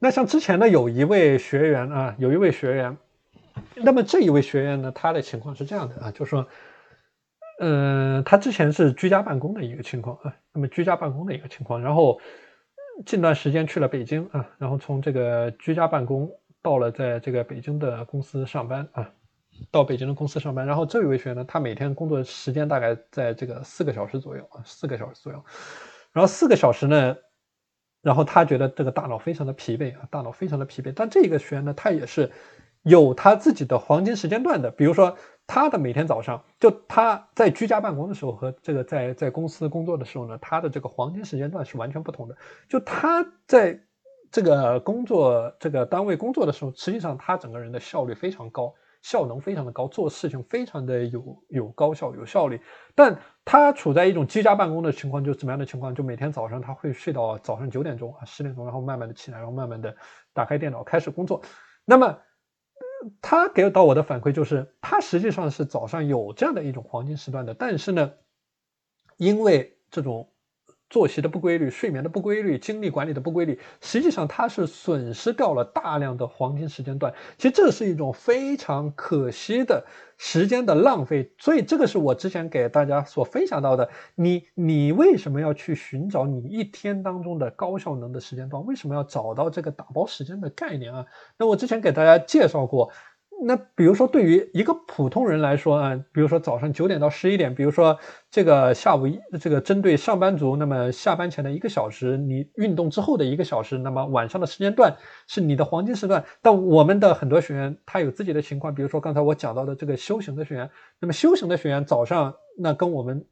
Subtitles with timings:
[0.00, 2.96] 那像之前呢，有一位学员啊，有一位学员，
[3.74, 6.46] 那么这一位学员呢，他的情况是这样的啊，就是说，
[7.58, 12.20] 嗯，他之前是居家办公的一个情况啊，那么居家办公的一个情况，然后
[13.06, 16.30] 近段时间去了北京啊，然后从这个居家办公
[16.62, 19.10] 到了在这个北京的公司上班啊，
[19.72, 25.44] 到北京的公司上班，然后这一位学员呢，他每天工作时间大概在这个四个小时左右啊，四个小时左右，
[26.12, 27.16] 然后四个小时呢。
[28.02, 30.92] 然后他觉得这个大脑非常的疲惫啊，大脑非常的疲惫。
[30.94, 32.30] 但这个学员呢，他也是
[32.82, 34.70] 有他自己的黄金时间段的。
[34.70, 35.16] 比如说，
[35.46, 42.36] 他的每天早上，就他在居家办公的时候和这个在在公司工作的时候呢，他的这个黄金时间段是完全不同的。
[42.68, 43.80] 就他在
[44.30, 48.74] 这个工作这个单位工作的时候，实际上他整个人的效率非常高。
[49.02, 52.60] 效能非常的高，做事情非常的有有高效有效率，
[52.94, 55.94] 但他处在一种居家办公的情况，就怎么样的情况？
[55.94, 59.96] 就每天早上他会睡到早上九点钟啊十点钟，然后慢慢的起来，然后慢慢的
[60.32, 61.42] 打开电脑开始工作。
[61.84, 62.18] 那么
[63.22, 68.12] 他给到我的反馈就是，他实际上是早上有这样的一种黄金时段的，但是呢，
[69.16, 70.28] 因为这种。
[70.90, 77.12] 作息的不规律、睡眠的不规律、精力管理的不规律，实际上它是损失掉了大量的黄金时间段。
[77.36, 79.84] 其实这是一种非常可惜的
[80.16, 81.30] 时间的浪费。
[81.38, 83.88] 所以这个是我之前给大家所分享到的。
[84.14, 88.64] 你你为什么要去寻找你一天当中的高效能的时间段？
[88.64, 91.06] 为什么要找到这个打包时间的概念啊？
[91.36, 92.90] 那我之前给大家介绍过。
[93.40, 97.96] 那比如说，对于一个普通人来说啊，比如说早上九点到十一点，比如说
[98.30, 104.96] 这个下午一这个针对上班族，那么下班前的一个小时，你运动之后的一个小时，那么晚上的时间段
[105.28, 106.24] 是你的黄金时段。
[106.42, 113.24] 但我们的很多学员他有自己的情况，比如说刚才我讲到的这个修行的学员，那么修行的学员早上那跟我们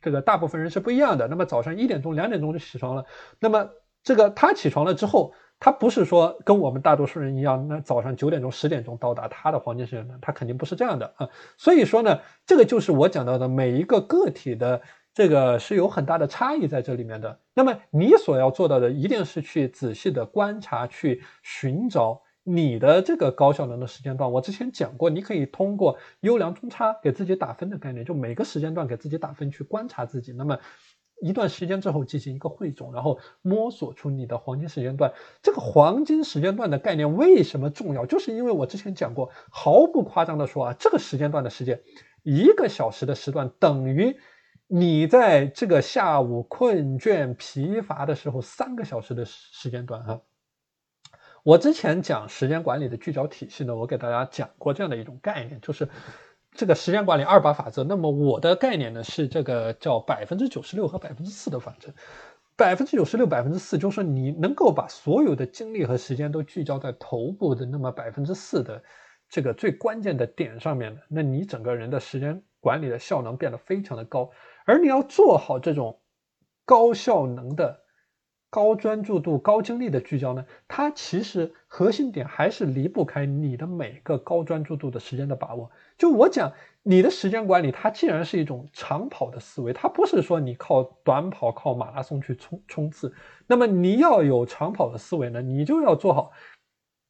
[0.00, 1.26] 这个大部分人是不一样的。
[1.26, 3.04] 那么早上一点钟、两点钟就起床了，
[3.40, 3.68] 那么
[4.04, 5.32] 这个他起床了之后。
[5.60, 11.28] 他不是说跟我们大多数人一样，那早上九点钟、十点钟到达他的黄金时间段，他肯定不是这样的啊。
[11.56, 14.80] 所以说呢，这个就是我讲到的每一个个体的
[15.12, 17.40] 这个是有很大的差异在这里面的。
[17.54, 24.30] 那么你所要做到的，一定是去仔细的观察，去寻找你的这个高效能的时间段。
[24.30, 30.32] 我之前讲过，你可以通过优良中差给自己打分的概念，就每个时间段给自己打分，去观察自己。
[30.32, 30.56] 那么。
[31.20, 35.12] 一段时间之后进行一个汇总，然后摸索出你的黄金时间段。
[35.42, 38.06] 这个黄金时间段的概念为什么重要？
[38.06, 41.80] 就是因为我之前讲过，毫不夸张的说啊，这个时间段的时间，
[42.22, 44.16] 一个小时的时段等于
[44.66, 50.20] 你在这个下午困倦疲乏的时候三个小时的时间段啊。
[51.42, 55.88] 我之前讲时间管理的聚焦体系呢，我给大家讲过这样的一种概念，就是。
[56.58, 61.92] 这个时间管理二八法则，那么我的概念呢是这个叫百分之九十六和百分之四的法则。
[62.56, 68.82] 百分之九十六、百分之四，就是你能够把所有的精力和时间都聚焦在头部的那么百分之四的
[69.28, 74.32] 这个最关键的点上面的，那你整个人的时间管理的效能变得非常的高。
[74.66, 76.00] 而你要做好这种
[76.64, 77.84] 高效能的。
[78.50, 80.44] 高专注度、高精力的聚焦呢？
[80.66, 85.70] 它其实核心点还是离不开你的每个高专注度的时间的把握。
[85.98, 86.50] 就我讲，
[86.82, 93.12] 你的时间管理，它既然是一种长跑的思维，它不是说你靠短跑、靠马拉松去冲冲刺。
[93.46, 96.32] 那么你要有长跑的思维呢，你就要做好，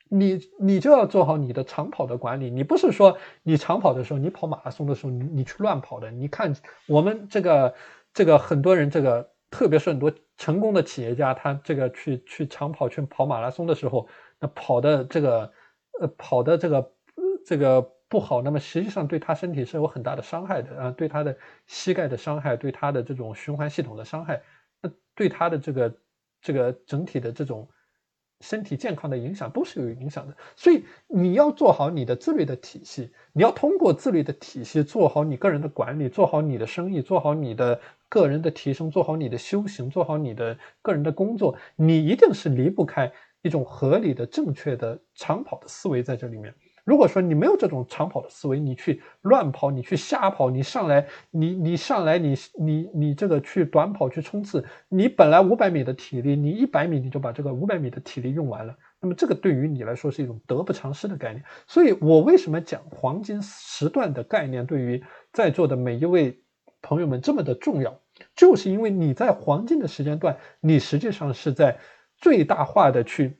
[0.09, 2.51] 你你就要做好你的长跑的管理。
[2.51, 6.11] 你不是说你长跑的时候，你跑马拉松的时候，你你去乱跑的。
[6.11, 6.53] 你看
[6.89, 7.75] 我们这个
[8.13, 9.31] 这个很多人这个。
[9.51, 15.53] 特别是很多成功的企业家，他这个去去长跑、去跑马拉松的时候，那跑的这个
[16.01, 16.93] 呃跑的这个
[17.45, 21.37] 这个不好，那么实际上对他身体是有很大的伤害的啊，对他的
[21.67, 24.43] 膝盖的伤害，对他的这种循环系统的伤害，
[24.81, 25.99] 那对他的这个
[26.41, 27.69] 这个整体的这种。
[28.41, 43.11] 身体健康的影响都是有影响的，所以你要做好你的自律的体系，你要通过自律的体系做好你个人的管理，做好你的生意，做好你的个人的提升，做好你的修行，做好你的个人的工作，你一定是离不开
[43.43, 46.55] 一种合理的、正确的长跑的思维在这里面。
[46.89, 61.45] 如果说你没有这种长跑的思维，你去乱跑，你去瞎跑，你上来，你你上来，你你你这个去短跑去冲刺，你本来五百米的体力，你一百米你就把这个五百米的体力用完了，那么这个对于你来说是一种得不偿失的概念。
[61.67, 66.41] 所以我为什么讲黄金时段的概念对于在座的每一位
[66.81, 68.01] 朋友们这么的重要，
[68.35, 71.77] 就是因为你在黄金的时间段，你实际上是在
[72.17, 73.37] 最大化的去。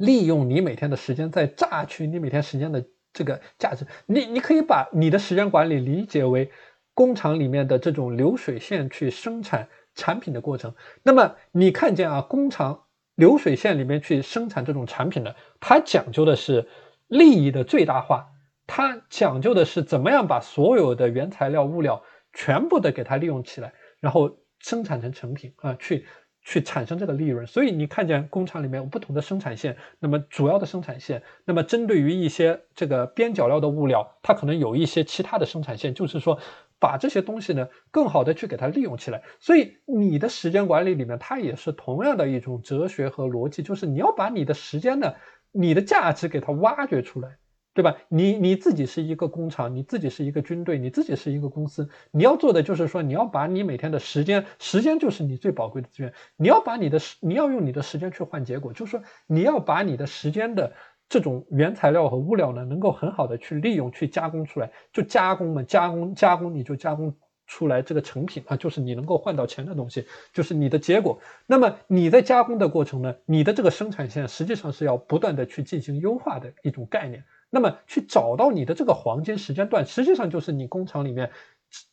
[0.00, 2.82] 利用你每天的时间，在榨取你每天时间的
[3.12, 3.86] 这个价值。
[4.06, 6.50] 你你可以把你的时间管理理解为
[6.94, 10.74] 工厂里面的这种流水线去生产产品的过程。
[11.02, 16.66] 那么你看见啊，工厂流水线里面去生产这种产品的，它讲究的是
[17.06, 18.26] 利益的最大化，
[18.66, 22.02] 它讲究的是怎么样把所有的原材料物料
[22.32, 26.06] 全部的给它利用起来，然后生产成成品啊，去
[26.50, 27.46] 去产生这个利润。
[27.46, 36.38] 所以你看见工厂里面有不同的生产线，那么主要的生产线，那么针对于一些这个边角料的物料，它可能有一些其他的生产线，就是说。
[36.82, 39.22] 把这些东西呢，更好的去给它利用起来。
[39.38, 45.12] 所以你的时间管理里面，它也是同样的一种哲学和逻辑，就是你要把你的时间呢，
[45.52, 47.36] 你的价值给它挖掘出来，
[47.72, 47.96] 对吧？
[48.08, 60.72] 你你自己是一个工厂，你自己是一个军队，你自己是一个公司，你要做的就是说，你要把你每天的时间，时间就是你最宝贵的资源，你要把你的时，你要用你的时间去换结果，就是说你要把你的时间的。
[61.12, 67.12] 这种原材料和物料呢，能够很好的去利用、去加工出来，就加工嘛，加工加工，你就加工
[67.48, 71.18] 出来这个成品啊，就是你能够换到钱的东西，就是你的结果。
[71.48, 77.24] 那么你在加工的过程呢，你的这个生产线实际上是要不断的去进行优化的一种概念。
[77.50, 81.30] 那么去找到你的这个黄金时间段，实际上就是你工厂里面。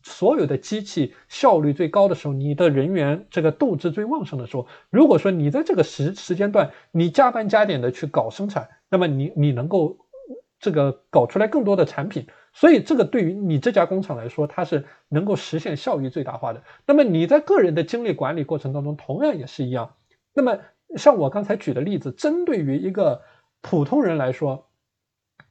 [0.02, 10.00] 所有的机器效率最高的时候，你的人员这个斗志最旺盛的时候，如果说你在这个时时间段你加班加点的去搞生产，那么你你能够
[10.60, 16.64] 这个搞出来更多的产品，所以这个对于你这家工厂来说，它是能够实现效益最大化的。
[16.88, 19.94] 那么你在个人的精力管理过程当中，同样也是一样。
[20.34, 20.58] 那么
[20.96, 23.22] 像我刚才举的例子，针对于一个
[23.62, 24.67] 普通人来说，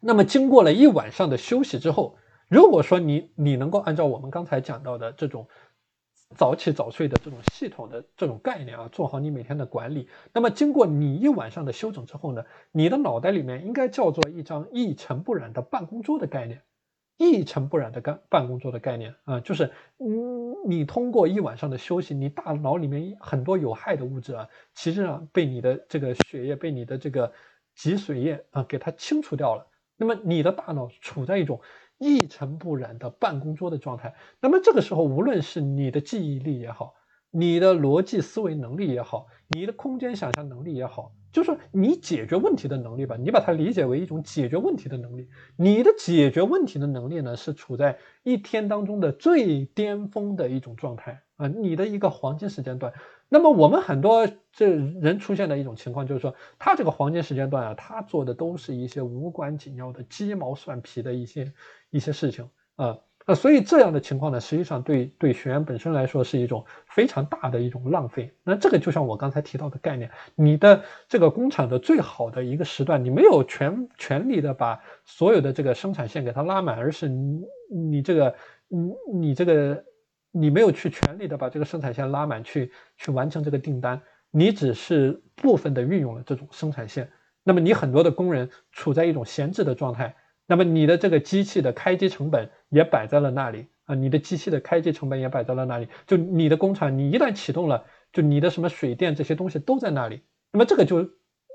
[0.00, 2.16] 那么经过了一晚上的休息之后。
[2.48, 5.48] 如果说你你能够按照我们刚才讲到的这种
[6.37, 16.62] 早起早睡的这种系统的这种概念啊，做好你每天的管理，那么经过你一晚上的休整之后呢，你的脑袋里面应该叫做一张一尘不染的办公桌的概念，
[17.16, 27.32] 一尘不染的干办公桌的概念啊，就是嗯，你通过一晚上的休息，你大脑里面很多有害的物质啊，其实上被你的这个血液被你的这个
[27.75, 29.66] 脊髓液啊给它清除掉了，
[29.96, 31.60] 那么你的大脑处在一种。
[31.98, 36.93] 一尘不染的办公桌的状态，那么这个时候，无论是你的记忆力也好，
[37.31, 45.26] 你的逻辑思维能力也好，你的空间想象能力也好，就是你解决问题的能力吧，你把它理解为一种解决问题的能力。
[45.56, 52.92] 你的解决问题的能力呢，是处在一天当中的最巅峰的一种状态啊，你的一个黄金时间段。
[53.28, 61.52] 那么我们很多这人出现的一种情况，就是说他这个黄金时间段啊，他做的都是一些无关紧要的鸡毛蒜皮的一些。
[61.90, 68.34] 一些事情啊，那所以这样的情况呢，实际上对对学员本身来说是一种非常大的一种浪费。
[68.43, 78.34] 那这个就像我刚才提到的概念，你的这个工厂的最好的一个时段，你没有全全力的把所有的这个生产线给它拉满，而是你你这个
[78.69, 79.84] 你你这个
[80.38, 84.00] 你没有去全力的把这个生产线拉满，去去完成这个订单，
[84.30, 87.10] 你只是部分的运用了这种生产线，
[87.42, 90.14] 那么你很多的工人处在一种闲置的状态。
[90.46, 95.88] 那么你的这个机器的开机成本也摆在了那里啊，你的机器的开机成本也摆在了那里。
[96.06, 100.22] 就你的工厂，你一旦启动了，就你的什么水电这些东西都在那里。
[100.52, 101.10] 那么这个就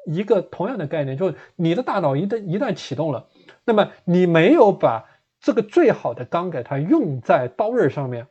[0.05, 3.29] 一个同样的概念，就是你的大脑一旦一旦启动了，
[3.63, 5.05] 那么你没有把
[5.39, 8.27] 这个最好的钢给它用在刀刃上面，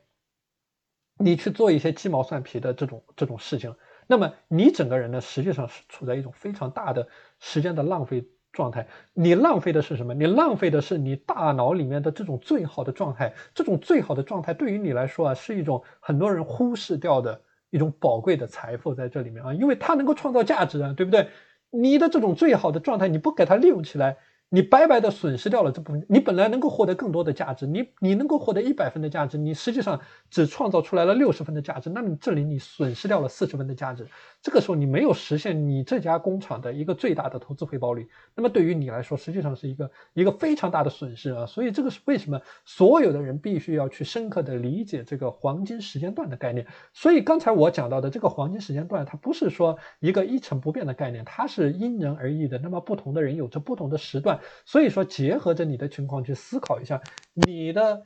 [1.21, 3.75] 你去做一些鸡毛蒜皮的这种这种事情，
[4.07, 7.07] 那么你整个人呢，实际上是处在一种非常大的
[7.39, 8.29] 时间的浪费。
[8.53, 10.13] 状态，你浪费的是什么？
[10.13, 13.33] 你浪费的是你大脑里面的这种最好的状态。
[13.55, 21.29] 这种最好的状态对于你来说啊，是一种很多人忽视掉的一种宝贵的财富在这里面啊，因为它能够创造价值啊，对不对？
[21.71, 24.17] 你的这种最好的状态，你不给它利用起来。
[24.53, 34.09] 你白白的损失掉了这部分，你本来能够获得更多的价值，你你能够获得一百分的价值，你实际上只创造出来了六十分的价值，那么这里你损失掉了四十分的价值，
[34.43, 46.67] 这个时候你没有实现你这家工厂的一个最大的投资回报率，那么对于你来说实际上是一个一个非常大的损失啊，所以这个是为什么所有的人必须要去深刻的理解这个黄金时间段的概念。
[46.93, 54.40] 所以刚才我讲到的这个黄金时间段，它不是说一个一成不变的概念，它是因人而异的，那么不同的人有着不同的时段。
[54.65, 57.01] 所以说，结合着你的情况去思考一下，
[57.35, 58.03] 你的